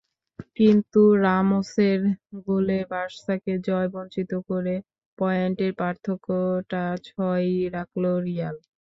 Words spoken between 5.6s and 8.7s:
পার্থক্যটা ছয়ই রাখল রিয়াল।